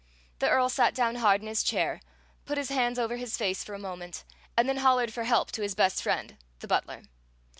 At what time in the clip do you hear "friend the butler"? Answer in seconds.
6.01-7.03